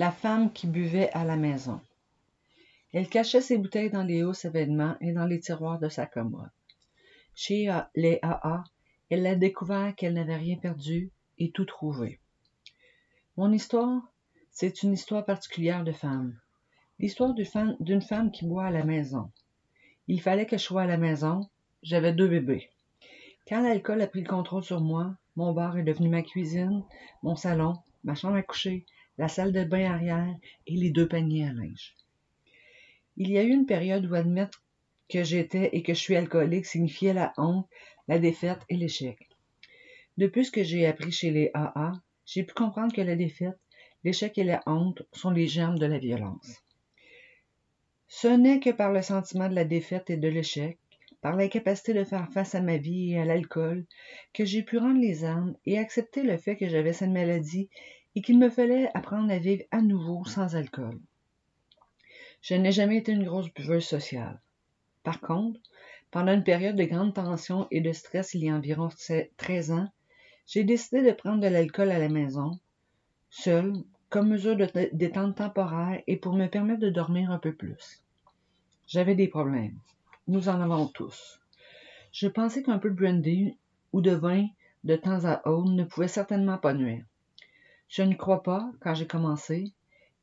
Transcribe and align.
La 0.00 0.10
femme 0.10 0.50
qui 0.50 0.66
buvait 0.66 1.10
à 1.10 1.24
la 1.24 1.36
maison. 1.36 1.78
Elle 2.94 3.06
cachait 3.06 3.42
ses 3.42 3.58
bouteilles 3.58 3.90
dans 3.90 4.02
les 4.02 4.24
hauts 4.24 4.32
événements 4.32 4.96
et 5.02 5.12
dans 5.12 5.26
les 5.26 5.40
tiroirs 5.40 5.78
de 5.78 5.90
sa 5.90 6.06
commode. 6.06 6.48
Chez 7.34 7.70
les 7.94 8.18
AA, 8.22 8.64
elle 9.10 9.26
a 9.26 9.34
découvert 9.34 9.94
qu'elle 9.94 10.14
n'avait 10.14 10.38
rien 10.38 10.56
perdu 10.56 11.10
et 11.36 11.50
tout 11.50 11.66
trouvé. 11.66 12.18
Mon 13.36 13.52
histoire, 13.52 14.00
c'est 14.50 14.82
une 14.82 14.94
histoire 14.94 15.26
particulière 15.26 15.84
de 15.84 15.92
femme. 15.92 16.34
L'histoire 16.98 17.34
d'une 17.34 18.00
femme 18.00 18.30
qui 18.30 18.46
boit 18.46 18.64
à 18.64 18.70
la 18.70 18.84
maison. 18.84 19.30
Il 20.08 20.22
fallait 20.22 20.46
que 20.46 20.56
je 20.56 20.62
sois 20.62 20.84
à 20.84 20.86
la 20.86 20.96
maison. 20.96 21.50
J'avais 21.82 22.14
deux 22.14 22.28
bébés. 22.28 22.70
Quand 23.46 23.60
l'alcool 23.60 24.00
a 24.00 24.06
pris 24.06 24.22
le 24.22 24.30
contrôle 24.30 24.64
sur 24.64 24.80
moi, 24.80 25.14
mon 25.36 25.52
bar 25.52 25.76
est 25.76 25.82
devenu 25.82 26.08
ma 26.08 26.22
cuisine, 26.22 26.84
mon 27.22 27.36
salon, 27.36 27.74
ma 28.02 28.14
chambre 28.14 28.36
à 28.36 28.42
coucher, 28.42 28.86
la 29.20 29.28
salle 29.28 29.52
de 29.52 29.64
bain 29.64 29.84
arrière 29.84 30.34
et 30.66 30.76
les 30.76 30.88
deux 30.88 31.06
paniers 31.06 31.46
à 31.46 31.52
linge. 31.52 31.94
Il 33.18 33.30
y 33.30 33.36
a 33.36 33.42
eu 33.42 33.50
une 33.50 33.66
période 33.66 34.10
où 34.10 34.14
admettre 34.14 34.64
que 35.10 35.22
j'étais 35.24 35.68
et 35.74 35.82
que 35.82 35.92
je 35.92 35.98
suis 35.98 36.16
alcoolique 36.16 36.64
signifiait 36.64 37.12
la 37.12 37.34
honte, 37.36 37.68
la 38.08 38.18
défaite 38.18 38.62
et 38.70 38.78
l'échec. 38.78 39.28
Depuis 40.16 40.46
ce 40.46 40.50
que 40.50 40.64
j'ai 40.64 40.86
appris 40.86 41.12
chez 41.12 41.30
les 41.30 41.50
AA, 41.52 41.92
j'ai 42.24 42.44
pu 42.44 42.54
comprendre 42.54 42.94
que 42.94 43.02
la 43.02 43.14
défaite, 43.14 43.58
l'échec 44.04 44.38
et 44.38 44.44
la 44.44 44.62
honte 44.64 45.02
sont 45.12 45.30
les 45.30 45.48
germes 45.48 45.78
de 45.78 45.84
la 45.84 45.98
violence. 45.98 46.64
Ce 48.08 48.28
n'est 48.28 48.58
que 48.58 48.70
par 48.70 48.90
le 48.90 49.02
sentiment 49.02 49.50
de 49.50 49.54
la 49.54 49.66
défaite 49.66 50.08
et 50.08 50.16
de 50.16 50.28
l'échec, 50.28 50.78
par 51.20 51.36
l'incapacité 51.36 51.92
de 51.92 52.04
faire 52.04 52.32
face 52.32 52.54
à 52.54 52.62
ma 52.62 52.78
vie 52.78 53.12
et 53.12 53.18
à 53.18 53.26
l'alcool, 53.26 53.84
que 54.32 54.46
j'ai 54.46 54.62
pu 54.62 54.78
rendre 54.78 54.98
les 54.98 55.24
armes 55.24 55.54
et 55.66 55.76
accepter 55.76 56.22
le 56.22 56.38
fait 56.38 56.56
que 56.56 56.70
j'avais 56.70 56.94
cette 56.94 57.10
maladie 57.10 57.68
et 58.14 58.22
qu'il 58.22 58.38
me 58.38 58.50
fallait 58.50 58.90
apprendre 58.94 59.32
à 59.32 59.38
vivre 59.38 59.64
à 59.70 59.82
nouveau 59.82 60.24
sans 60.24 60.56
alcool. 60.56 60.98
Je 62.42 62.54
n'ai 62.54 62.72
jamais 62.72 62.96
été 62.96 63.12
une 63.12 63.24
grosse 63.24 63.52
buveuse 63.52 63.84
sociale. 63.84 64.40
Par 65.02 65.20
contre, 65.20 65.60
pendant 66.10 66.32
une 66.32 66.44
période 66.44 66.76
de 66.76 66.84
grande 66.84 67.14
tension 67.14 67.68
et 67.70 67.80
de 67.80 67.92
stress 67.92 68.34
il 68.34 68.44
y 68.44 68.50
a 68.50 68.54
environ 68.54 68.88
13 69.36 69.70
ans, 69.72 69.88
j'ai 70.46 70.64
décidé 70.64 71.02
de 71.02 71.12
prendre 71.12 71.40
de 71.40 71.46
l'alcool 71.46 71.90
à 71.90 71.98
la 71.98 72.08
maison, 72.08 72.58
seule, 73.28 73.74
comme 74.08 74.28
mesure 74.28 74.56
de 74.56 74.66
détente 74.92 75.36
temporaire 75.36 76.02
et 76.08 76.16
pour 76.16 76.34
me 76.34 76.48
permettre 76.48 76.80
de 76.80 76.90
dormir 76.90 77.30
un 77.30 77.38
peu 77.38 77.54
plus. 77.54 78.02
J'avais 78.88 79.14
des 79.14 79.28
problèmes. 79.28 79.78
Nous 80.26 80.48
en 80.48 80.60
avons 80.60 80.88
tous. 80.88 81.40
Je 82.12 82.26
pensais 82.26 82.64
qu'un 82.64 82.78
peu 82.78 82.90
de 82.90 82.96
brandy 82.96 83.56
ou 83.92 84.00
de 84.00 84.10
vin 84.10 84.48
de 84.82 84.96
temps 84.96 85.24
à 85.24 85.48
autre 85.48 85.70
ne 85.70 85.84
pouvait 85.84 86.08
certainement 86.08 86.58
pas 86.58 86.74
nuire. 86.74 87.04
Je 87.90 88.04
ne 88.04 88.14
crois 88.14 88.44
pas, 88.44 88.70
quand 88.80 88.94
j'ai 88.94 89.08
commencé, 89.08 89.72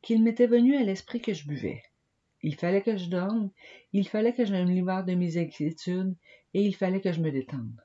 qu'il 0.02 0.24
m'était 0.24 0.48
venu 0.48 0.78
à 0.78 0.84
l'esprit 0.84 1.20
que 1.20 1.34
je 1.34 1.46
buvais. 1.46 1.84
Il 2.42 2.56
fallait 2.56 2.82
que 2.82 2.96
je 2.96 3.10
dorme, 3.10 3.50
il 3.92 4.08
fallait 4.08 4.34
que 4.34 4.46
je 4.46 4.54
me 4.54 4.64
libère 4.64 5.04
de 5.04 5.16
mes 5.16 5.38
inquiétudes 5.38 6.16
et 6.54 6.64
il 6.64 6.74
fallait 6.74 7.02
que 7.02 7.12
je 7.12 7.20
me 7.20 7.30
détende. 7.30 7.84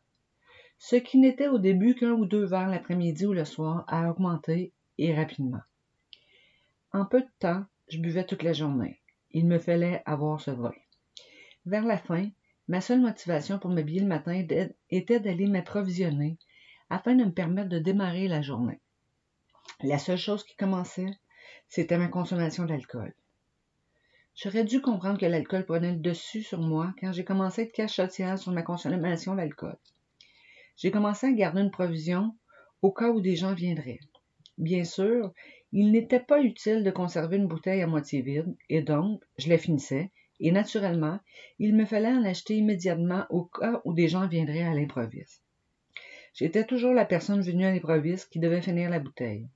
Ce 0.79 0.95
qui 0.95 1.19
n'était 1.19 1.49
au 1.49 1.59
début 1.59 1.97
qu'un 1.97 2.13
ou 2.13 2.27
deux 2.27 2.45
verres 2.45 2.69
l'après-midi 2.69 3.27
ou 3.27 3.33
le 3.33 3.45
soir 3.45 3.85
a 3.89 4.09
augmenté 4.09 4.73
et 4.99 5.13
rapidement. 5.17 5.63
En 6.93 7.05
peu 7.05 7.21
de 7.21 7.31
temps, 7.41 7.65
je 7.89 7.99
buvais 7.99 8.25
toute 8.25 8.45
la 8.45 8.53
journée. 8.53 9.01
Il 9.33 9.49
me 9.49 9.59
fallait 9.59 10.03
avoir 10.07 10.41
ce 10.41 10.53
vin. 10.53 10.75
Vers 11.67 11.85
la 11.85 11.99
fin, 11.99 12.31
ma 12.69 12.81
seule 12.81 13.01
motivation 13.01 13.59
pour 13.59 13.71
m'habiller 13.71 14.03
le 14.03 14.07
matin 14.07 14.47
était 14.91 15.19
d'aller 15.19 15.49
m'approvisionner 15.49 16.39
afin 16.89 17.17
de 17.17 17.25
me 17.25 17.33
permettre 17.33 17.69
de 17.69 17.81
démarrer 17.81 18.29
la 18.29 18.43
journée. 18.43 18.81
La 19.85 19.99
seule 19.99 20.19
chose 20.19 20.45
qui 20.45 20.55
commençait, 20.55 21.11
c'était 21.69 21.99
ma 21.99 22.07
consommation 22.07 22.65
d'alcool. 22.67 23.13
J'aurais 24.37 24.63
dû 24.63 24.81
comprendre 24.81 25.19
que 25.19 25.27
l'alcool 25.27 25.67
prenait 25.67 25.91
le 25.91 25.99
dessus 25.99 26.45
sur 26.45 26.61
moi 26.61 26.95
quand 27.01 27.13
j'ai 27.13 27.25
commencé 27.25 27.63
à 27.63 27.65
être 27.65 27.73
cachotière 27.73 28.39
sur 28.39 28.53
ma 28.53 28.63
consommation 28.63 29.35
d'alcool. 29.35 29.77
J'ai 30.77 30.93
commencé 30.93 31.27
à 31.27 31.33
garder 31.33 31.63
une 31.63 31.73
provision 31.73 32.37
au 32.81 32.93
cas 32.93 33.11
où 33.11 33.21
des 33.21 33.35
gens 33.35 33.55
viendraient. 33.55 33.99
Bien 34.57 34.85
sûr, 34.85 35.33
il 35.73 35.91
n'était 35.91 36.21
pas 36.21 36.41
utile 36.41 36.85
de 36.85 36.91
conserver 36.93 37.37
une 37.37 37.49
bouteille 37.49 37.83
à 37.83 37.89
moitié 37.89 38.23
vide, 38.23 38.55
et 38.69 38.83
donc 38.83 39.21
je 39.37 39.49
la 39.49 39.59
finissais, 39.59 40.13
et 40.39 40.53
naturellement, 40.53 41.19
il 41.59 41.75
me 41.75 41.87
fallait 41.87 42.13
en 42.13 42.25
acheter 42.25 42.55
immédiatement 42.55 43.27
au 43.31 43.47
cas 43.47 43.83
où 43.85 43.95
des 43.95 44.07
gens 44.07 44.29
viendraient 44.29 44.63
à 44.63 44.75
l'improviste. 44.75 45.43
J'étais 46.35 46.65
toujours 46.65 46.95
la 46.95 47.05
personne 47.05 47.43
venue 47.43 47.67
à 47.67 47.73
l'improviste 47.73 48.31
qui 48.31 48.39
devait 48.39 48.63
finir 48.63 48.89
la 48.89 49.01
bouteille. 49.01 49.49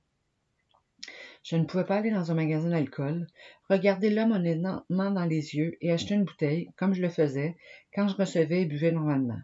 Je 1.49 1.55
ne 1.55 1.63
pouvais 1.63 1.85
pas 1.85 1.95
aller 1.95 2.11
dans 2.11 2.29
un 2.29 2.35
magasin 2.35 2.71
d'alcool, 2.71 3.25
regarder 3.69 4.09
l'homme 4.09 4.33
honnêtement 4.33 4.83
dans 4.89 5.23
les 5.23 5.55
yeux 5.55 5.77
et 5.79 5.93
acheter 5.93 6.13
une 6.13 6.25
bouteille, 6.25 6.69
comme 6.75 6.93
je 6.93 7.01
le 7.01 7.07
faisais 7.07 7.55
quand 7.95 8.09
je 8.09 8.17
recevais 8.17 8.63
et 8.63 8.65
buvais 8.65 8.91
normalement. 8.91 9.39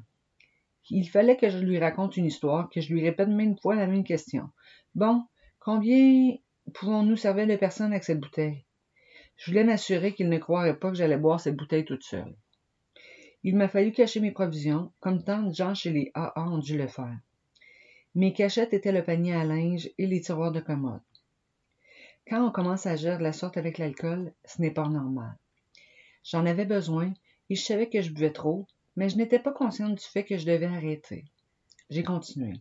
Il 0.89 1.09
fallait 1.09 1.37
que 1.37 1.49
je 1.49 1.59
lui 1.59 1.79
raconte 1.79 2.17
une 2.17 2.25
histoire, 2.25 2.69
que 2.69 2.81
je 2.81 2.93
lui 2.93 3.01
répète 3.01 3.29
même 3.29 3.57
fois 3.57 3.75
la 3.75 3.87
même 3.87 4.03
question. 4.03 4.49
Bon, 4.95 5.23
combien 5.59 6.35
pouvons-nous 6.73 7.15
servir 7.15 7.47
de 7.47 7.55
personnes 7.55 7.93
avec 7.93 8.03
cette 8.03 8.19
bouteille? 8.19 8.65
Je 9.37 9.49
voulais 9.49 9.63
m'assurer 9.63 10.13
qu'il 10.13 10.27
ne 10.27 10.39
croirait 10.39 10.77
pas 10.77 10.89
que 10.89 10.97
j'allais 10.97 11.15
boire 11.15 11.39
cette 11.39 11.55
bouteille 11.55 11.85
toute 11.85 12.03
seule. 12.03 12.35
Il 13.43 13.55
m'a 13.55 13.69
fallu 13.69 13.93
cacher 13.93 14.19
mes 14.19 14.31
provisions, 14.31 14.91
comme 14.99 15.23
tant 15.23 15.43
de 15.43 15.53
gens 15.53 15.73
chez 15.73 15.91
les 15.91 16.11
AA 16.15 16.49
ont 16.49 16.57
dû 16.57 16.77
le 16.77 16.87
faire. 16.87 17.17
Mes 18.13 18.33
cachettes 18.33 18.73
étaient 18.73 18.91
le 18.91 19.05
panier 19.05 19.35
à 19.35 19.45
linge 19.45 19.89
et 19.97 20.05
les 20.05 20.19
tiroirs 20.19 20.51
de 20.51 20.59
commode. 20.59 20.99
Quand 22.27 22.45
on 22.45 22.51
commence 22.51 22.85
à 22.85 22.91
agir 22.91 23.17
de 23.17 23.23
la 23.23 23.33
sorte 23.33 23.57
avec 23.57 23.77
l'alcool, 23.77 24.33
ce 24.45 24.61
n'est 24.61 24.71
pas 24.71 24.87
normal. 24.87 25.35
J'en 26.23 26.45
avais 26.45 26.65
besoin 26.65 27.13
et 27.49 27.55
je 27.55 27.63
savais 27.63 27.89
que 27.89 28.01
je 28.01 28.11
buvais 28.11 28.31
trop, 28.31 28.65
mais 28.95 29.09
je 29.09 29.17
n'étais 29.17 29.39
pas 29.39 29.51
consciente 29.51 29.95
du 29.95 30.03
fait 30.03 30.23
que 30.23 30.37
je 30.37 30.45
devais 30.45 30.65
arrêter. 30.65 31.25
J'ai 31.89 32.03
continué. 32.03 32.53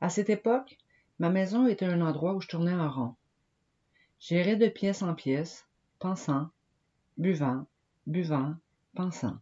À 0.00 0.10
cette 0.10 0.30
époque, 0.30 0.76
ma 1.18 1.30
maison 1.30 1.66
était 1.66 1.86
un 1.86 2.02
endroit 2.02 2.34
où 2.34 2.40
je 2.40 2.48
tournais 2.48 2.74
en 2.74 2.90
rond. 2.90 3.14
J'irais 4.20 4.56
de 4.56 4.68
pièce 4.68 5.02
en 5.02 5.14
pièce, 5.14 5.66
pensant, 5.98 6.50
buvant, 7.16 7.66
buvant, 8.06 8.54
pensant. 8.94 9.38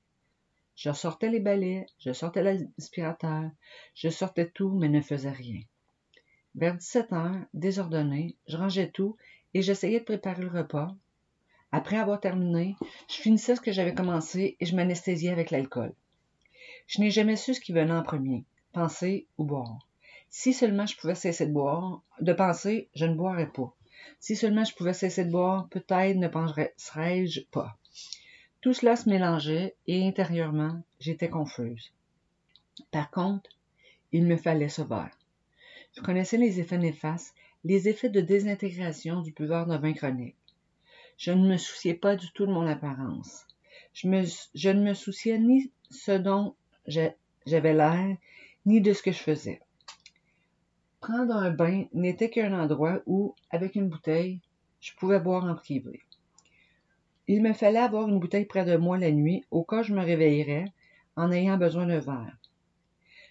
Je 0.76 0.92
sortais 0.92 1.30
les 1.30 1.40
balais, 1.40 1.86
je 1.98 2.12
sortais 2.12 2.42
l'aspirateur, 2.42 3.50
je 3.94 4.08
sortais 4.08 4.48
tout, 4.48 4.70
mais 4.70 4.88
ne 4.88 5.00
faisais 5.00 5.30
rien. 5.30 5.60
Vers 6.56 6.76
17 6.76 7.12
heures, 7.12 7.40
désordonné, 7.54 8.34
je 8.48 8.56
rangeais 8.56 8.90
tout 8.90 9.16
et 9.54 9.62
j'essayais 9.62 10.00
de 10.00 10.04
préparer 10.04 10.42
le 10.42 10.48
repas. 10.48 10.94
Après 11.72 11.96
avoir 11.96 12.18
terminé, 12.18 12.74
je 13.08 13.14
finissais 13.14 13.54
ce 13.54 13.60
que 13.60 13.70
j'avais 13.70 13.94
commencé 13.94 14.56
et 14.58 14.66
je 14.66 14.74
m'anesthésiais 14.74 15.30
avec 15.30 15.52
l'alcool. 15.52 15.92
Je 16.88 17.00
n'ai 17.00 17.10
jamais 17.10 17.36
su 17.36 17.54
ce 17.54 17.60
qui 17.60 17.72
venait 17.72 17.92
en 17.92 18.02
premier, 18.02 18.44
penser 18.72 19.26
ou 19.38 19.44
boire. 19.44 19.86
Si 20.28 20.52
seulement 20.52 20.86
je 20.86 20.96
pouvais 20.96 21.14
cesser 21.14 21.46
de 21.46 21.52
boire, 21.52 22.02
de 22.20 22.32
penser, 22.32 22.88
je 22.94 23.06
ne 23.06 23.14
boirais 23.14 23.50
pas. 23.50 23.72
Si 24.18 24.34
seulement 24.34 24.64
je 24.64 24.74
pouvais 24.74 24.92
cesser 24.92 25.24
de 25.24 25.30
boire, 25.30 25.68
peut-être 25.68 26.16
ne 26.16 26.28
penserais-je 26.28 27.42
pas. 27.52 27.76
Tout 28.60 28.72
cela 28.72 28.96
se 28.96 29.08
mélangeait 29.08 29.76
et 29.86 30.06
intérieurement, 30.06 30.82
j'étais 30.98 31.30
confuse. 31.30 31.92
Par 32.90 33.10
contre, 33.10 33.50
il 34.10 34.26
me 34.26 34.36
fallait 34.36 34.68
ce 34.68 34.82
verre. 34.82 35.16
Je 35.92 36.02
connaissais 36.02 36.36
les 36.36 36.60
effets 36.60 36.78
néfastes, 36.78 37.34
les 37.64 37.88
effets 37.88 38.08
de 38.08 38.20
désintégration 38.20 39.20
du 39.20 39.32
buveur 39.32 39.66
de 39.66 39.76
vin 39.76 39.92
chronique. 39.92 40.36
Je 41.18 41.32
ne 41.32 41.48
me 41.48 41.56
souciais 41.56 41.94
pas 41.94 42.16
du 42.16 42.30
tout 42.32 42.46
de 42.46 42.52
mon 42.52 42.66
apparence. 42.66 43.46
Je, 43.92 44.06
ne 44.06 44.82
me 44.82 44.94
souciais 44.94 45.38
ni 45.38 45.70
ce 45.90 46.12
dont 46.12 46.54
j'avais 46.86 47.74
l'air, 47.74 48.16
ni 48.66 48.80
de 48.80 48.92
ce 48.92 49.02
que 49.02 49.12
je 49.12 49.18
faisais. 49.18 49.60
Prendre 51.00 51.34
un 51.34 51.50
bain 51.50 51.84
n'était 51.92 52.30
qu'un 52.30 52.58
endroit 52.58 53.02
où, 53.06 53.34
avec 53.50 53.74
une 53.74 53.88
bouteille, 53.88 54.40
je 54.80 54.92
pouvais 54.94 55.20
boire 55.20 55.44
en 55.44 55.54
privé. 55.54 56.00
Il 57.26 57.42
me 57.42 57.52
fallait 57.52 57.78
avoir 57.78 58.08
une 58.08 58.20
bouteille 58.20 58.44
près 58.44 58.64
de 58.64 58.76
moi 58.76 58.96
la 58.96 59.10
nuit, 59.10 59.44
au 59.50 59.64
cas 59.64 59.80
où 59.80 59.82
je 59.82 59.94
me 59.94 60.04
réveillerais, 60.04 60.66
en 61.16 61.32
ayant 61.32 61.58
besoin 61.58 61.86
d'un 61.86 62.00
verre. 62.00 62.36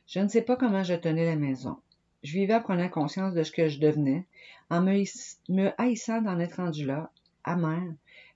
Je 0.07 0.19
ne 0.19 0.27
sais 0.27 0.41
pas 0.41 0.57
comment 0.57 0.83
je 0.83 0.95
tenais 0.95 1.25
la 1.25 1.35
maison. 1.35 1.77
Je 2.23 2.33
vivais 2.33 2.55
en 2.55 2.61
prenant 2.61 2.89
conscience 2.89 3.33
de 3.33 3.43
ce 3.43 3.51
que 3.51 3.69
je 3.69 3.79
devenais, 3.79 4.25
en 4.69 4.81
me, 4.81 5.81
haïssant 5.81 6.21
d'en 6.21 6.39
être 6.39 6.57
rendu 6.57 6.85
là, 6.85 7.11
amère, 7.43 7.93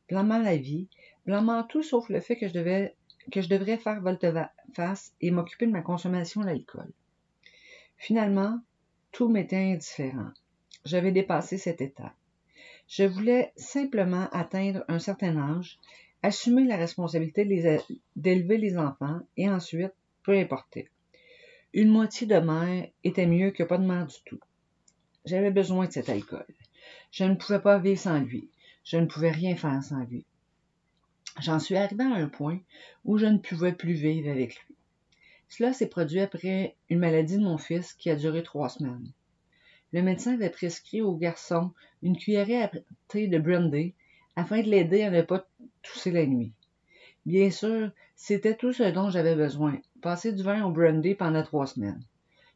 blâmant 0.08 0.40
la 0.40 0.58
vie, 0.58 0.88
blâmant 1.26 1.64
tout 1.64 1.84
sauf 1.84 2.10
le 2.10 2.20
fait 2.20 2.38
que 2.38 2.48
je 2.48 2.54
devais 2.54 2.96
que 3.32 3.42
je 3.42 3.48
devrais 3.48 3.78
faire 3.78 4.02
volte-face 4.02 5.14
et 5.22 5.32
m'occuper 5.32 5.66
de 5.66 5.72
ma 5.72 5.82
consommation 5.82 6.42
d'alcool. 6.42 6.92
Finalement, 7.98 8.60
tout 9.14 9.30
m'était 9.30 9.72
indifférent. 9.74 10.32
J'avais 10.84 11.14
dépassé 11.14 11.58
cet 11.58 11.80
état. 11.80 12.14
Je 12.90 13.06
voulais 13.06 13.54
simplement 13.56 14.28
atteindre 14.34 14.84
un 14.90 15.00
certain 15.00 15.38
âge, 15.38 15.80
assumer 16.22 16.66
la 16.66 16.76
responsabilité 16.76 17.46
d'élever 18.16 18.58
les 18.58 18.78
enfants 18.78 19.22
et 19.38 19.50
ensuite, 19.50 19.94
peu 20.24 20.38
importe. 20.38 20.80
Une 21.76 21.90
moitié 21.90 22.28
de 22.28 22.38
mère 22.38 22.88
était 23.04 23.26
mieux 23.26 23.50
que 23.50 23.64
pas 23.64 23.80
de 23.80 23.86
mère 23.86 24.06
du 24.06 24.18
tout. 24.26 24.40
J'avais 25.26 25.50
besoin 25.50 25.88
de 25.88 25.92
cet 25.92 26.08
alcool. 26.08 26.46
Je 27.12 27.24
ne 27.24 27.34
pouvais 27.34 27.62
pas 27.62 27.80
vivre 27.80 28.00
sans 28.00 28.20
lui. 28.20 28.48
Je 28.84 28.98
ne 28.98 29.08
pouvais 29.08 29.32
rien 29.32 29.56
faire 29.56 29.82
sans 29.82 30.04
lui. 30.04 30.24
J'en 31.42 31.58
suis 31.58 31.76
arrivé 31.76 32.04
à 32.04 32.14
un 32.14 32.28
point 32.28 32.60
où 33.06 33.18
je 33.18 33.26
ne 33.26 33.40
pouvais 33.40 33.74
plus 33.74 33.94
vivre 33.94 34.30
avec 34.30 34.56
lui. 34.56 34.76
Cela 35.50 35.74
s'est 35.74 35.90
produit 35.90 36.20
après 36.20 36.76
une 36.90 37.00
maladie 37.00 37.38
de 37.38 37.44
mon 37.44 37.58
fils 37.58 37.94
qui 37.94 38.12
a 38.12 38.16
duré 38.16 38.44
trois 38.44 38.70
semaines. 38.70 39.12
Le 39.94 40.04
médecin 40.04 40.36
avait 40.36 40.52
prescrit 40.52 41.02
au 41.02 41.16
garçon 41.16 41.72
une 42.04 42.18
cuillerée 42.18 42.62
à 42.62 42.72
thé 43.08 43.28
de 43.28 43.40
brandy 43.40 43.96
afin 44.36 44.62
de 44.62 44.70
l'aider 44.70 45.02
à 45.02 45.10
ne 45.10 45.24
pas 45.24 45.48
tousser 45.82 46.12
la 46.12 46.28
nuit. 46.28 46.54
Bien 47.26 47.50
sûr, 47.50 47.90
c'était 48.26 48.56
tout 48.56 48.72
ce 48.72 48.84
dont 48.84 49.10
j'avais 49.10 49.36
besoin, 49.36 49.78
passer 50.02 50.32
du 50.32 50.44
vin 50.44 50.64
au 50.64 50.72
brandy 50.72 51.14
pendant 51.14 51.44
trois 51.44 51.68
semaines. 51.68 52.02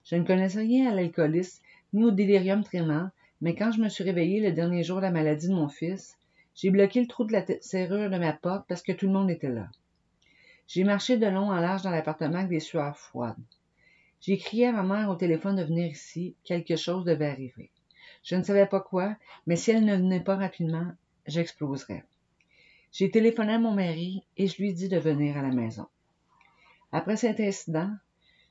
Je 0.05 0.15
ne 0.15 0.23
connaissais 0.23 0.61
rien 0.61 0.89
à 0.89 0.95
l'alcoolisme 0.95 1.61
ni 1.91 2.05
au 2.05 2.11
délirium 2.11 2.63
trément, 2.63 3.09
mais 3.41 3.53
quand 3.53 3.73
je 3.73 3.81
me 3.81 3.89
suis 3.89 4.05
réveillée 4.05 4.39
le 4.39 4.53
dernier 4.53 4.85
jour 4.85 4.95
de 4.95 5.01
la 5.01 5.11
maladie 5.11 5.49
de 5.49 5.53
mon 5.53 5.67
fils, 5.67 6.15
j'ai 6.55 6.69
bloqué 6.69 7.01
le 7.01 7.07
trou 7.07 7.25
de 7.25 7.33
la 7.33 7.43
serrure 7.59 8.09
de 8.09 8.17
ma 8.17 8.31
porte 8.31 8.65
parce 8.69 8.81
que 8.81 8.93
tout 8.93 9.07
le 9.07 9.11
monde 9.11 9.29
était 9.29 9.49
là. 9.49 9.67
J'ai 10.69 10.85
marché 10.85 11.17
de 11.17 11.27
long 11.27 11.51
en 11.51 11.59
large 11.59 11.81
dans 11.81 11.91
l'appartement 11.91 12.37
avec 12.37 12.47
des 12.47 12.61
sueurs 12.61 12.97
froides. 12.97 13.35
J'ai 14.21 14.37
crié 14.37 14.67
à 14.67 14.71
ma 14.71 14.83
mère 14.83 15.09
au 15.09 15.15
téléphone 15.15 15.57
de 15.57 15.63
venir 15.63 15.87
ici, 15.87 16.37
quelque 16.45 16.77
chose 16.77 17.03
devait 17.03 17.27
arriver. 17.27 17.71
Je 18.23 18.37
ne 18.37 18.43
savais 18.43 18.67
pas 18.67 18.79
quoi, 18.79 19.17
mais 19.45 19.57
si 19.57 19.71
elle 19.71 19.83
ne 19.83 19.97
venait 19.97 20.23
pas 20.23 20.37
rapidement, 20.37 20.93
j'exploserais. 21.25 22.05
J'ai 22.97 23.11
téléphoné 23.11 23.53
à 23.53 23.59
mon 23.59 23.75
mari 23.75 24.23
et 24.37 24.47
je 24.47 24.57
lui 24.57 24.71
ai 24.71 24.73
dit 24.73 24.89
de 24.89 24.97
venir 24.97 25.37
à 25.37 25.43
la 25.43 25.51
maison. 25.53 25.85
Après 26.91 27.15
cet 27.15 27.39
incident, 27.39 27.91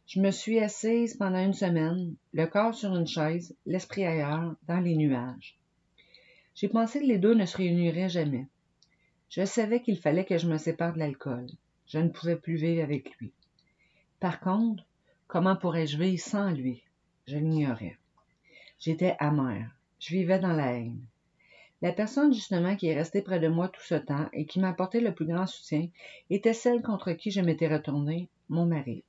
je 0.06 0.20
me 0.20 0.30
suis 0.30 0.60
assise 0.60 1.16
pendant 1.16 1.44
une 1.44 1.52
semaine, 1.52 2.14
le 2.32 2.46
corps 2.46 2.72
sur 2.72 2.94
une 2.94 3.08
chaise, 3.08 3.56
l'esprit 3.66 4.06
ailleurs, 4.06 4.54
dans 4.68 4.78
les 4.78 4.94
nuages. 4.94 5.58
J'ai 6.54 6.68
pensé 6.68 7.00
que 7.00 7.06
les 7.06 7.18
deux 7.18 7.34
ne 7.34 7.44
se 7.44 7.56
réuniraient 7.56 8.08
jamais. 8.08 8.46
Je 9.30 9.44
savais 9.44 9.82
qu'il 9.82 9.98
fallait 9.98 10.24
que 10.24 10.38
je 10.38 10.46
me 10.46 10.58
sépare 10.58 10.94
de 10.94 11.00
l'alcool. 11.00 11.48
Je 11.88 11.98
ne 11.98 12.10
pouvais 12.10 12.36
plus 12.36 12.54
vivre 12.54 12.84
avec 12.84 13.18
lui. 13.18 13.32
Par 14.20 14.38
contre, 14.38 14.86
comment 15.26 15.56
pourrais-je 15.56 15.98
vivre 15.98 16.22
sans 16.22 16.52
lui? 16.52 16.84
Je 17.26 17.36
l'ignorais. 17.36 17.98
J'étais 18.78 19.16
amère. 19.18 19.72
Je 19.98 20.14
vivais 20.14 20.38
dans 20.38 20.52
la 20.52 20.72
haine. 20.72 21.04
La 21.82 21.92
personne 21.92 22.32
justement 22.32 22.74
qui 22.74 22.86
est 22.88 22.94
restée 22.94 23.20
près 23.20 23.38
de 23.38 23.48
moi 23.48 23.68
tout 23.68 23.82
ce 23.82 23.94
temps 23.94 24.28
et 24.32 24.46
qui 24.46 24.60
m'a 24.60 24.70
apporté 24.70 25.00
le 25.00 25.14
plus 25.14 25.26
grand 25.26 25.46
soutien 25.46 25.88
était 26.30 26.54
celle 26.54 26.80
contre 26.80 27.12
qui 27.12 27.30
je 27.30 27.42
m'étais 27.42 27.68
retournée, 27.68 28.28
mon 28.48 28.64
mari. 28.64 29.04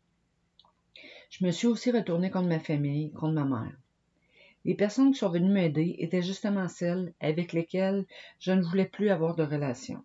Je 1.29 1.45
me 1.45 1.51
suis 1.51 1.67
aussi 1.67 1.91
retournée 1.91 2.29
contre 2.29 2.49
ma 2.49 2.59
famille, 2.59 3.11
contre 3.11 3.33
ma 3.33 3.45
mère. 3.45 3.77
Les 4.65 4.75
personnes 4.75 5.13
qui 5.13 5.19
sont 5.19 5.29
venues 5.29 5.51
m'aider 5.51 5.95
étaient 5.99 6.21
justement 6.21 6.67
celles 6.67 7.13
avec 7.21 7.53
lesquelles 7.53 8.05
je 8.39 8.51
ne 8.51 8.61
voulais 8.61 8.85
plus 8.85 9.09
avoir 9.09 9.35
de 9.35 9.43
relation. 9.43 10.03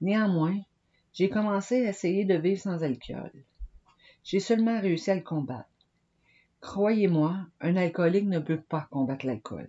Néanmoins, 0.00 0.58
j'ai 1.12 1.28
commencé 1.28 1.86
à 1.86 1.90
essayer 1.90 2.24
de 2.24 2.34
vivre 2.34 2.60
sans 2.60 2.82
alcool. 2.82 3.30
J'ai 4.24 4.40
seulement 4.40 4.80
réussi 4.80 5.12
à 5.12 5.14
le 5.14 5.20
combattre. 5.20 5.68
Croyez-moi, 6.60 7.36
un 7.60 7.76
alcoolique 7.76 8.26
ne 8.26 8.40
peut 8.40 8.60
pas 8.60 8.88
combattre 8.90 9.26
l'alcool. 9.26 9.68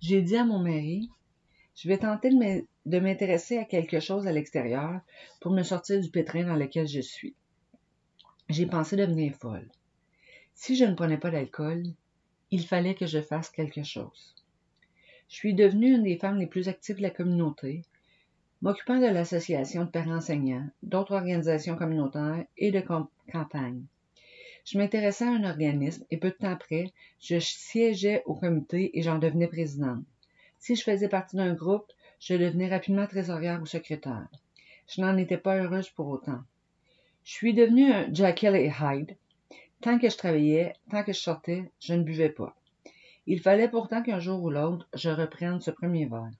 J'ai 0.00 0.22
dit 0.22 0.36
à 0.36 0.46
mon 0.46 0.58
mari, 0.58 1.10
je 1.76 1.86
vais 1.86 1.98
tenter 1.98 2.30
de 2.30 2.98
m'intéresser 2.98 3.58
à 3.58 3.64
quelque 3.64 4.00
chose 4.00 4.26
à 4.26 4.32
l'extérieur 4.32 5.02
pour 5.42 5.52
me 5.52 5.62
sortir 5.62 6.00
du 6.00 6.08
pétrin 6.08 6.44
dans 6.44 6.56
lequel 6.56 6.88
je 6.88 7.00
suis. 7.00 7.34
J'ai 8.48 8.64
pensé 8.64 8.96
devenir 8.96 9.34
folle. 9.34 9.68
Si 10.54 10.74
je 10.74 10.86
ne 10.86 10.94
prenais 10.94 11.18
pas 11.18 11.30
d'alcool, 11.30 11.82
il 12.50 12.66
fallait 12.66 12.94
que 12.94 13.06
je 13.06 13.20
fasse 13.20 13.50
quelque 13.50 13.82
chose. 13.82 14.34
Je 15.28 15.34
suis 15.34 15.54
devenue 15.54 15.94
une 15.94 16.04
des 16.04 16.16
femmes 16.16 16.38
les 16.38 16.46
plus 16.46 16.68
actives 16.68 16.96
de 16.96 17.02
la 17.02 17.10
communauté, 17.10 17.84
m'occupant 18.62 18.98
de 18.98 19.06
l'association 19.06 19.84
de 19.84 19.90
parents 19.90 20.16
enseignants, 20.16 20.68
d'autres 20.82 21.14
organisations 21.14 21.76
communautaires 21.76 22.46
et 22.56 22.72
de 22.72 22.82
campagnes. 23.30 23.84
Je 24.64 24.78
m'intéressais 24.78 25.24
à 25.24 25.30
un 25.30 25.44
organisme 25.44 26.04
et 26.10 26.16
peu 26.16 26.30
de 26.30 26.34
temps 26.34 26.52
après, 26.52 26.92
je 27.20 27.38
siégeais 27.38 28.22
au 28.26 28.34
comité 28.34 28.98
et 28.98 29.02
j'en 29.02 29.18
devenais 29.18 29.48
présidente. 29.48 30.04
Si 30.58 30.76
je 30.76 30.82
faisais 30.82 31.08
partie 31.08 31.36
d'un 31.36 31.54
groupe, 31.54 31.90
je 32.18 32.34
devenais 32.34 32.68
rapidement 32.68 33.06
trésorière 33.06 33.62
ou 33.62 33.66
secrétaire. 33.66 34.28
Je 34.88 35.00
n'en 35.00 35.16
étais 35.16 35.38
pas 35.38 35.56
heureuse 35.56 35.88
pour 35.90 36.08
autant. 36.08 36.40
Je 37.24 37.32
suis 37.32 37.54
devenue 37.54 37.92
un 37.92 38.12
Jekyll 38.12 38.56
et 38.56 38.72
Hyde, 38.80 39.16
Tant 39.80 39.98
que 39.98 40.10
je 40.10 40.16
travaillais, 40.18 40.74
tant 40.90 41.02
que 41.02 41.14
je 41.14 41.18
sortais, 41.18 41.70
je 41.80 41.94
ne 41.94 42.02
buvais 42.02 42.28
pas. 42.28 42.54
Il 43.26 43.40
fallait 43.40 43.68
pourtant 43.68 44.02
qu'un 44.02 44.20
jour 44.20 44.42
ou 44.42 44.50
l'autre, 44.50 44.86
je 44.92 45.08
reprenne 45.08 45.60
ce 45.60 45.70
premier 45.70 46.04
verre. 46.04 46.30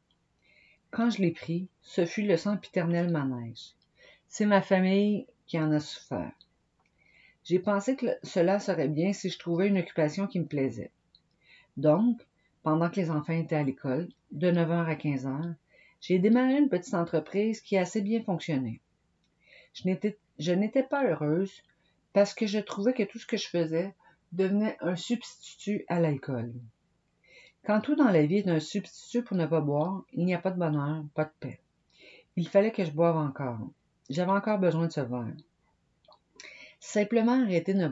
Quand 0.91 1.09
je 1.09 1.23
l'ai 1.23 1.31
pris, 1.31 1.67
ce 1.81 2.05
fut 2.05 2.23
le 2.23 2.37
sempiternel 2.37 3.11
manège. 3.11 3.75
C'est 4.29 4.45
ma 4.45 4.61
famille 4.61 5.27
qui 5.47 5.59
en 5.59 5.73
a 5.73 5.81
souffert. 5.81 6.33
J'ai 7.45 7.59
pensé 7.59 7.97
que 7.97 8.07
cela 8.23 8.59
serait 8.59 8.89
bien 8.89 9.13
si 9.13 9.31
je 9.31 9.39
trouvais 9.39 9.69
une 9.69 9.79
occupation 9.79 10.27
qui 10.27 10.41
me 10.41 10.47
plaisait. 10.47 10.91
Donc, 11.77 12.21
pendant 12.63 12.91
que 12.91 12.97
les 12.97 13.11
enfants 13.11 13.33
étaient 13.33 13.57
à 13.57 13.63
l'école, 13.63 14.09
de 14.31 14.51
9h 14.51 14.87
à 14.87 14.95
15h, 14.95 15.55
j'ai 16.01 16.19
démarré 16.19 16.59
une 16.59 16.69
petite 16.69 16.95
entreprise 16.95 17.61
qui 17.61 17.77
a 17.77 17.83
assez 17.83 18.03
bien 18.03 18.23
fonctionné. 18.23 18.81
Je 19.75 20.53
n'étais 20.53 20.83
pas 20.83 21.05
heureuse, 21.05 21.63
parce 22.13 22.35
que 22.35 22.47
je 22.47 22.59
trouvais 22.59 22.93
que 22.93 23.03
tout 23.03 23.19
ce 23.19 23.27
que 23.27 23.37
je 23.37 23.49
faisais 23.49 23.95
devenait 24.33 24.77
un 24.81 24.97
substitut 24.97 25.85
à 25.89 26.01
l'alcool. 26.01 26.53
Quand 27.65 27.81
tout 27.81 27.95
dans 27.95 28.11
la 28.11 28.25
vie 28.25 28.39
est 28.39 28.49
un 28.49 28.61
substitut 28.61 29.23
pour 29.23 29.37
ne 29.37 29.47
pas 29.47 29.61
boire, 29.61 30.05
il 30.13 30.25
n'y 30.25 30.35
a 30.35 30.39
pas 30.39 30.51
de 30.51 30.59
bonheur, 30.59 31.05
pas 31.15 31.25
de 31.25 31.33
paix. 31.41 31.61
Il 32.37 32.49
fallait 32.49 32.73
que 32.73 32.85
je 32.85 32.91
boive 32.91 33.17
encore. 33.17 33.59
J'avais 34.09 34.33
encore 34.33 34.59
besoin 34.59 34.87
de 34.87 34.93
ce 34.93 35.01
verre. 35.01 35.35
Simplement 36.81 37.43
arrêter 37.43 37.75
de 37.75 37.87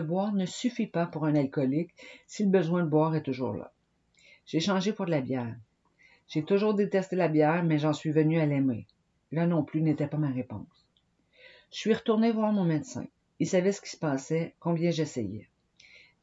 boire, 0.00 0.32
ne 0.32 0.46
suffit 0.46 0.86
pas 0.86 1.06
pour 1.06 1.24
un 1.24 1.34
alcoolique 1.34 1.94
si 2.26 2.44
le 2.44 2.50
besoin 2.50 2.84
de 2.84 2.88
boire 2.88 3.16
est 3.16 3.22
toujours 3.22 3.54
là. 3.54 3.72
J'ai 4.44 4.60
changé 4.60 4.92
pour 4.92 5.06
de 5.06 5.10
la 5.10 5.22
bière. 5.22 5.56
J'ai 6.28 6.44
toujours 6.44 6.74
détesté 6.74 7.16
la 7.16 7.28
bière, 7.28 7.64
mais 7.64 7.78
j'en 7.78 7.92
suis 7.92 8.10
venu 8.10 8.38
à 8.38 8.46
l'aimer. 8.46 8.86
Là 9.32 9.46
non 9.46 9.64
plus 9.64 9.80
n'était 9.80 10.06
pas 10.06 10.18
ma 10.18 10.30
réponse. 10.30 10.86
Je 11.72 11.78
suis 11.78 11.94
retournée 11.94 12.32
voir 12.32 12.52
mon 12.52 12.64
médecin. 12.64 13.06
Il 13.38 13.48
savait 13.48 13.72
ce 13.72 13.80
qui 13.80 13.90
se 13.90 13.96
passait, 13.96 14.54
combien 14.60 14.90
j'essayais. 14.90 15.48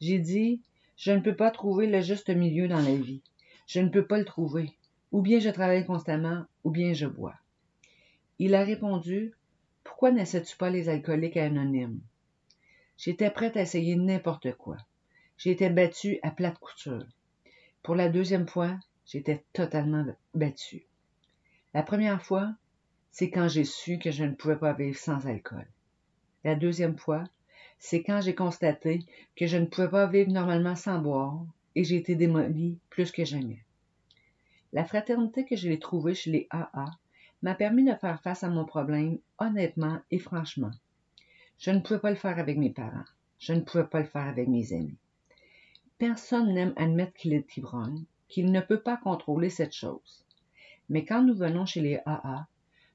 J'ai 0.00 0.18
dit, 0.18 0.62
je 0.96 1.10
ne 1.10 1.20
peux 1.20 1.34
pas 1.34 1.50
trouver 1.50 1.86
le 1.86 2.00
juste 2.00 2.30
milieu 2.30 2.68
dans 2.68 2.80
la 2.80 2.94
vie. 2.94 3.22
Je 3.66 3.80
ne 3.80 3.88
peux 3.88 4.06
pas 4.06 4.18
le 4.18 4.24
trouver. 4.24 4.70
Ou 5.10 5.22
bien 5.22 5.40
je 5.40 5.50
travaille 5.50 5.84
constamment, 5.84 6.44
ou 6.64 6.70
bien 6.70 6.92
je 6.92 7.06
bois. 7.06 7.34
Il 8.38 8.54
a 8.54 8.62
répondu, 8.62 9.34
pourquoi 9.88 10.10
n'essaies-tu 10.10 10.54
pas 10.58 10.68
les 10.68 10.90
alcooliques 10.90 11.38
anonymes? 11.38 12.00
J'étais 12.98 13.30
prête 13.30 13.56
à 13.56 13.62
essayer 13.62 13.96
n'importe 13.96 14.52
quoi. 14.52 14.76
J'étais 15.38 15.70
battue 15.70 16.18
à 16.22 16.30
plate 16.30 16.58
couture. 16.58 17.06
Pour 17.82 17.94
la 17.94 18.10
deuxième 18.10 18.46
fois, 18.46 18.78
j'étais 19.06 19.42
totalement 19.54 20.04
battue. 20.34 20.84
La 21.72 21.82
première 21.82 22.22
fois, 22.22 22.54
c'est 23.12 23.30
quand 23.30 23.48
j'ai 23.48 23.64
su 23.64 23.98
que 23.98 24.10
je 24.10 24.24
ne 24.24 24.34
pouvais 24.34 24.58
pas 24.58 24.74
vivre 24.74 24.98
sans 24.98 25.26
alcool. 25.26 25.66
La 26.44 26.54
deuxième 26.54 26.98
fois, 26.98 27.24
c'est 27.78 28.02
quand 28.02 28.20
j'ai 28.20 28.34
constaté 28.34 29.00
que 29.36 29.46
je 29.46 29.56
ne 29.56 29.66
pouvais 29.66 29.88
pas 29.88 30.06
vivre 30.06 30.30
normalement 30.30 30.76
sans 30.76 30.98
boire 30.98 31.46
et 31.74 31.82
j'ai 31.82 31.96
été 31.96 32.14
démolie 32.14 32.78
plus 32.90 33.10
que 33.10 33.24
jamais. 33.24 33.64
La 34.74 34.84
fraternité 34.84 35.46
que 35.46 35.56
j'ai 35.56 35.78
trouvée 35.78 36.14
chez 36.14 36.30
les 36.30 36.46
AA 36.50 36.90
m'a 37.42 37.54
permis 37.54 37.84
de 37.84 37.94
faire 37.94 38.20
face 38.20 38.42
à 38.42 38.48
mon 38.48 38.64
problème 38.64 39.18
honnêtement 39.38 40.00
et 40.10 40.18
franchement. 40.18 40.72
Je 41.58 41.70
ne 41.70 41.80
pouvais 41.80 42.00
pas 42.00 42.10
le 42.10 42.16
faire 42.16 42.38
avec 42.38 42.56
mes 42.56 42.70
parents. 42.70 43.04
Je 43.38 43.52
ne 43.52 43.60
pouvais 43.60 43.86
pas 43.86 44.00
le 44.00 44.06
faire 44.06 44.26
avec 44.26 44.48
mes 44.48 44.72
amis. 44.72 44.98
Personne 45.98 46.52
n'aime 46.54 46.74
admettre 46.76 47.14
qu'il 47.14 47.32
est 47.32 47.56
ivrogne, 47.56 48.04
qu'il 48.28 48.52
ne 48.52 48.60
peut 48.60 48.80
pas 48.80 48.96
contrôler 48.96 49.50
cette 49.50 49.74
chose. 49.74 50.24
Mais 50.88 51.04
quand 51.04 51.22
nous 51.22 51.34
venons 51.34 51.66
chez 51.66 51.80
les 51.80 52.00
AA, 52.06 52.46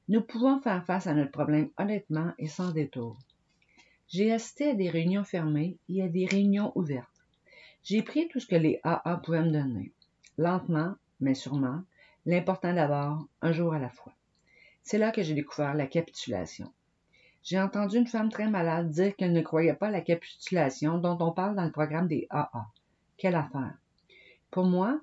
nous 0.10 0.22
pouvons 0.22 0.60
faire 0.60 0.86
face 0.86 1.08
à 1.08 1.14
notre 1.14 1.32
problème 1.32 1.70
honnêtement 1.78 2.34
et 2.38 2.48
sans 2.48 2.72
détour. 2.72 3.18
J'ai 4.08 4.32
assisté 4.32 4.70
à 4.70 4.76
des 4.76 4.90
réunions 4.90 5.24
fermées 5.24 5.78
et 5.90 6.02
à 6.02 6.08
des 6.08 6.26
réunions 6.26 6.72
ouvertes. 6.76 7.10
J'ai 7.84 8.02
pris 8.02 8.28
tout 8.28 8.40
ce 8.40 8.48
que 8.48 8.56
les 8.56 8.80
AA 8.84 9.22
pouvaient 9.24 9.44
me 9.44 9.52
donner. 9.52 9.92
Lentement, 10.38 10.96
mais 11.20 11.36
sûrement, 11.36 11.84
l'important 12.26 12.74
d'abord, 12.74 13.28
un 13.42 13.52
jour 13.52 13.74
à 13.74 13.80
la 13.80 13.90
fois. 13.90 14.14
C'est 14.84 14.98
là 14.98 15.12
que 15.12 15.24
j'ai 15.24 15.34
découvert 15.34 15.74
la 15.74 15.88
capitulation. 15.88 16.72
J'ai 17.42 17.60
entendu 17.60 17.98
une 17.98 18.08
femme 18.08 18.30
très 18.30 18.50
malade 18.50 18.90
dire 18.90 19.16
qu'elle 19.16 19.32
ne 19.32 19.42
croyait 19.42 19.74
pas 19.74 19.88
à 19.88 19.92
la 19.92 20.02
capitulation 20.02 20.98
dont 20.98 21.18
on 21.22 21.32
parle 21.32 21.56
dans 21.56 21.64
le 21.64 21.72
programme 21.72 22.10
des 22.10 22.28
AA. 22.30 22.68
Quelle 23.18 23.36
affaire! 23.36 23.78
Pour 24.52 24.66
moi, 24.66 25.00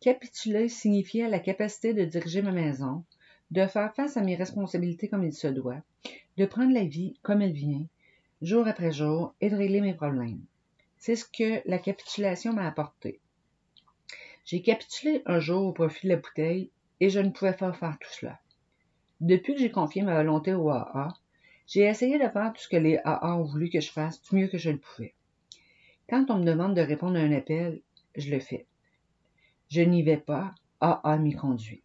capituler 0.00 0.70
signifiait 0.70 1.28
la 1.28 1.40
capacité 1.40 1.92
de 1.92 2.04
diriger 2.04 2.40
ma 2.40 2.52
maison, 2.52 3.04
de 3.50 3.66
faire 3.66 3.94
face 3.94 4.16
à 4.16 4.22
mes 4.22 4.34
responsabilités 4.34 5.08
comme 5.08 5.24
il 5.24 5.34
se 5.34 5.48
doit, 5.48 5.82
de 6.38 6.46
prendre 6.46 6.72
la 6.72 6.84
vie 6.84 7.18
comme 7.22 7.42
elle 7.42 7.52
vient, 7.52 7.84
jour 8.40 8.66
après 8.66 8.92
jour, 8.92 9.34
et 9.42 9.50
de 9.50 9.56
régler 9.56 9.82
mes 9.82 9.94
problèmes. 9.94 10.40
C'est 10.96 11.16
ce 11.16 11.26
que 11.26 11.60
la 11.68 11.78
capitulation 11.78 12.54
m'a 12.54 12.66
apporté. 12.66 13.20
J'ai 14.46 14.62
capitulé 14.62 15.22
un 15.26 15.38
jour 15.38 15.66
au 15.66 15.72
profit 15.72 16.06
de 16.06 16.14
la 16.14 16.18
bouteille 16.18 16.70
et 17.00 17.10
je 17.10 17.20
ne 17.20 17.30
pouvais 17.30 17.52
pas 17.52 17.74
faire 17.74 17.98
tout 18.00 18.10
cela. 18.10 18.40
Depuis 19.20 19.54
que 19.54 19.60
j'ai 19.60 19.72
confié 19.72 20.02
ma 20.02 20.14
volonté 20.14 20.54
au 20.54 20.70
AA, 20.70 21.12
j'ai 21.66 21.82
essayé 21.82 22.18
de 22.18 22.28
faire 22.28 22.52
tout 22.52 22.62
ce 22.62 22.68
que 22.68 22.76
les 22.76 22.98
AA 23.04 23.36
ont 23.36 23.42
voulu 23.42 23.68
que 23.68 23.80
je 23.80 23.90
fasse 23.90 24.22
du 24.22 24.36
mieux 24.36 24.46
que 24.46 24.58
je 24.58 24.70
le 24.70 24.78
pouvais. 24.78 25.14
Quand 26.08 26.30
on 26.30 26.38
me 26.38 26.44
demande 26.44 26.74
de 26.74 26.80
répondre 26.80 27.18
à 27.18 27.22
un 27.22 27.32
appel, 27.32 27.80
je 28.14 28.30
le 28.30 28.38
fais. 28.38 28.66
Je 29.68 29.80
n'y 29.80 30.02
vais 30.02 30.18
pas, 30.18 30.54
AA 30.80 31.18
m'y 31.18 31.34
conduit. 31.34 31.82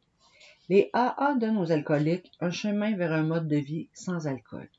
Les 0.69 0.91
AA 0.93 1.35
donnent 1.35 1.57
aux 1.57 1.71
alcooliques 1.71 2.31
un 2.39 2.51
chemin 2.51 2.95
vers 2.95 3.11
un 3.11 3.23
mode 3.23 3.47
de 3.47 3.57
vie 3.57 3.89
sans 3.93 4.27
alcool. 4.27 4.69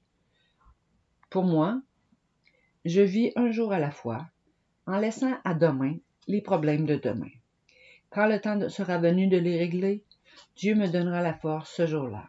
Pour 1.30 1.44
moi, 1.44 1.82
je 2.84 3.00
vis 3.00 3.32
un 3.34 3.50
jour 3.50 3.72
à 3.72 3.80
la 3.80 3.90
fois, 3.90 4.26
en 4.86 4.98
laissant 4.98 5.36
à 5.44 5.54
demain 5.54 5.96
les 6.28 6.40
problèmes 6.40 6.86
de 6.86 6.96
demain. 6.96 7.30
Quand 8.10 8.26
le 8.26 8.40
temps 8.40 8.68
sera 8.68 8.98
venu 8.98 9.26
de 9.26 9.38
les 9.38 9.58
régler, 9.58 10.04
Dieu 10.56 10.76
me 10.76 10.86
donnera 10.86 11.20
la 11.20 11.34
force 11.34 11.74
ce 11.74 11.86
jour-là. 11.86 12.28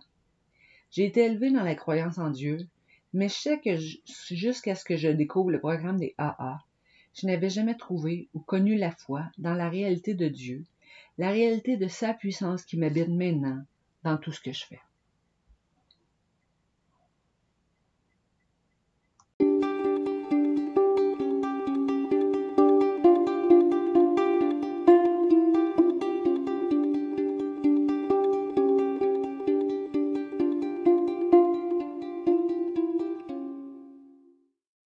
J'ai 0.96 1.04
été 1.04 1.26
élevé 1.26 1.52
dans 1.52 1.64
la 1.64 1.76
croyance 1.76 2.20
en 2.20 2.30
Dieu, 2.30 2.70
mais 3.12 3.28
je 3.28 3.34
sais 3.34 3.60
que 3.60 3.76
jusqu'à 4.34 4.76
ce 4.76 4.86
que 4.86 4.96
je 4.96 5.10
découvre 5.10 5.52
le 5.52 5.60
programme 5.60 6.00
des 6.00 6.16
AA, 6.18 6.60
je 7.14 7.28
n'avais 7.28 7.50
jamais 7.50 7.76
trouvé 7.76 8.30
ou 8.34 8.40
connu 8.40 8.78
la 8.78 8.92
foi 8.92 9.26
dans 9.38 9.56
la 9.56 9.68
réalité 9.70 10.14
de 10.14 10.30
Dieu, 10.30 10.64
la 11.18 11.32
réalité 11.32 11.76
de 11.76 11.90
sa 11.90 12.14
puissance 12.14 12.64
qui 12.64 12.78
m'habite 12.78 13.10
maintenant 13.10 13.62
dans 14.04 14.16
tout 14.16 14.32
ce 14.32 14.40
que 14.40 14.54
je 14.54 14.66
fais. 14.66 14.80